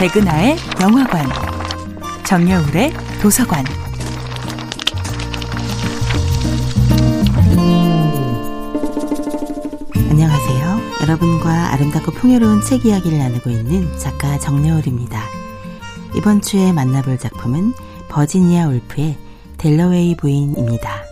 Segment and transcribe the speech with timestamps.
[0.00, 1.26] 백은하의 영화관,
[2.24, 2.90] 정여울의
[3.20, 3.62] 도서관.
[10.08, 10.80] 안녕하세요.
[11.02, 15.20] 여러분과 아름답고 풍요로운 책 이야기를 나누고 있는 작가 정여울입니다.
[16.16, 17.74] 이번 주에 만나볼 작품은
[18.08, 19.18] 버지니아 울프의
[19.58, 21.04] 델러웨이 부인입니다.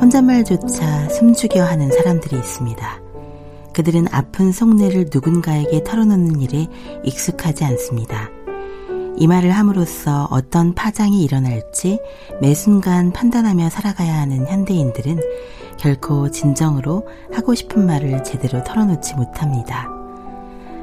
[0.00, 3.01] 혼잣말조차 숨죽여 하는 사람들이 있습니다.
[3.72, 6.68] 그들은 아픈 속내를 누군가에게 털어놓는 일에
[7.04, 8.28] 익숙하지 않습니다.
[9.16, 12.00] 이 말을 함으로써 어떤 파장이 일어날지
[12.40, 15.20] 매 순간 판단하며 살아가야 하는 현대인들은
[15.78, 19.88] 결코 진정으로 하고 싶은 말을 제대로 털어놓지 못합니다.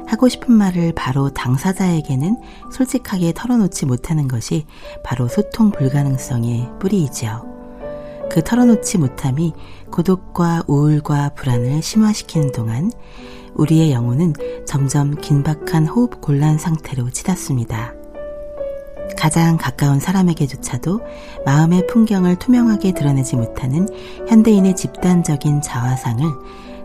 [0.06, 2.36] 하고 싶은 말을 바로 당사자에게는
[2.72, 4.66] 솔직하게 털어놓지 못하는 것이
[5.04, 7.49] 바로 소통 불가능성의 뿌리이지요.
[8.30, 9.52] 그 털어놓지 못함이
[9.90, 12.92] 고독과 우울과 불안을 심화시키는 동안
[13.54, 14.34] 우리의 영혼은
[14.66, 17.92] 점점 긴박한 호흡 곤란 상태로 치닫습니다.
[19.16, 21.00] 가장 가까운 사람에게조차도
[21.44, 23.86] 마음의 풍경을 투명하게 드러내지 못하는
[24.28, 26.24] 현대인의 집단적인 자화상을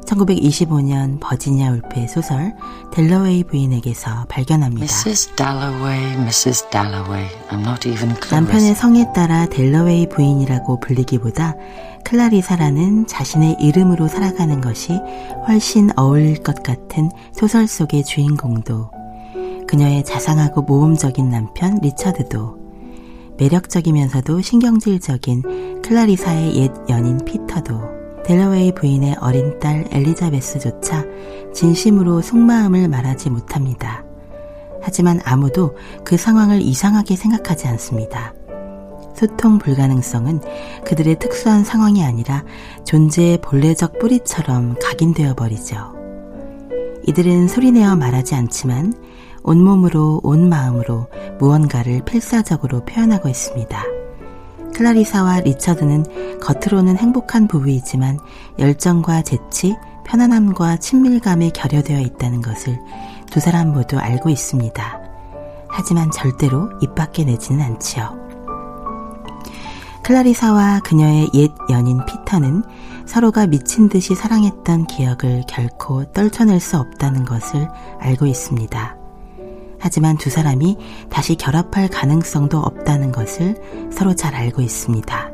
[0.05, 2.55] 1925년 버지니아 울프의 소설
[2.93, 4.83] 델러웨이 부인에게서 발견합니다.
[4.83, 5.35] Mrs.
[5.35, 6.69] Dalloway, Mrs.
[6.69, 7.27] Dalloway.
[7.49, 11.55] I'm not even 남편의 성에 따라 델러웨이 부인이라고 불리기보다
[12.05, 14.99] 클라리사라는 자신의 이름으로 살아가는 것이
[15.47, 18.91] 훨씬 어울릴 것 같은 소설 속의 주인공도
[19.67, 22.65] 그녀의 자상하고 모험적인 남편 리처드도
[23.37, 27.94] 매력적이면서도 신경질적인 클라리사의 옛 연인 피터도
[28.25, 31.05] 델러웨이 부인의 어린 딸 엘리자베스조차
[31.53, 34.03] 진심으로 속마음을 말하지 못합니다.
[34.81, 38.33] 하지만 아무도 그 상황을 이상하게 생각하지 않습니다.
[39.15, 40.41] 소통 불가능성은
[40.85, 42.43] 그들의 특수한 상황이 아니라
[42.83, 45.93] 존재의 본래적 뿌리처럼 각인되어 버리죠.
[47.07, 48.93] 이들은 소리내어 말하지 않지만
[49.43, 53.83] 온몸으로 온 마음으로 무언가를 필사적으로 표현하고 있습니다.
[54.75, 58.19] 클라리사와 리처드는 겉으로는 행복한 부부이지만
[58.59, 59.73] 열정과 재치,
[60.05, 62.77] 편안함과 친밀감에 결여되어 있다는 것을
[63.31, 64.99] 두 사람 모두 알고 있습니다.
[65.69, 68.19] 하지만 절대로 입 밖에 내지는 않지요.
[70.03, 72.63] 클라리사와 그녀의 옛 연인 피터는
[73.05, 77.69] 서로가 미친 듯이 사랑했던 기억을 결코 떨쳐낼 수 없다는 것을
[77.99, 79.04] 알고 있습니다.
[79.85, 80.77] 하지만 두 사람이
[81.11, 83.55] 다시 결합할 가능성도 없다는 것을
[83.91, 85.31] 서로 잘 알고 있습니다.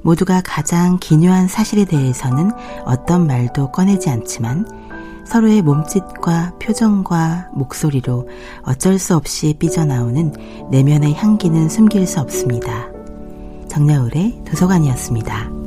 [0.00, 2.50] 모두가 가장 기묘한 사실에 대해서는
[2.86, 4.66] 어떤 말도 꺼내지 않지만
[5.26, 8.26] 서로의 몸짓과 표정과 목소리로
[8.62, 10.32] 어쩔 수 없이 삐져나오는
[10.70, 12.86] 내면의 향기는 숨길 수 없습니다.
[13.68, 15.61] 정야울의 도서관이었습니다.